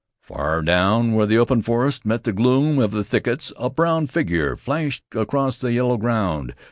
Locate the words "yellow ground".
5.73-6.55